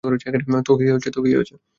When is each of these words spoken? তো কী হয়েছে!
তো 0.65 0.73
কী 0.77 0.85
হয়েছে! 0.87 1.53